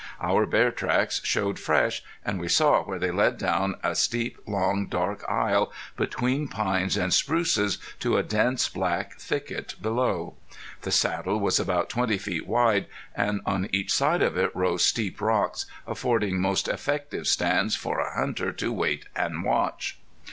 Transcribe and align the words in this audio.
Our 0.19 0.47
bear 0.47 0.71
tracks 0.71 1.21
showed 1.23 1.59
fresh, 1.59 2.01
and 2.25 2.39
we 2.39 2.47
saw 2.47 2.81
where 2.81 2.97
they 2.97 3.11
led 3.11 3.37
down 3.37 3.75
a 3.83 3.93
steep, 3.93 4.39
long, 4.47 4.87
dark 4.87 5.23
aisle 5.29 5.71
between 5.95 6.47
pines 6.47 6.97
and 6.97 7.13
spruces 7.13 7.77
to 7.99 8.17
a 8.17 8.23
dense 8.23 8.67
black 8.67 9.19
thicket 9.19 9.75
below. 9.79 10.33
The 10.81 10.89
saddle 10.89 11.39
was 11.39 11.59
about 11.59 11.87
twenty 11.87 12.17
feet 12.17 12.47
wide, 12.47 12.87
and 13.13 13.41
on 13.45 13.69
each 13.71 13.93
side 13.93 14.23
of 14.23 14.37
it 14.39 14.49
rose 14.55 14.83
steep 14.83 15.21
rocks, 15.21 15.67
affording 15.85 16.41
most 16.41 16.67
effective 16.67 17.27
stands 17.27 17.75
for 17.75 17.99
a 17.99 18.15
hunter 18.15 18.51
to 18.53 18.73
wait 18.73 19.05
and 19.15 19.43
watch. 19.43 19.99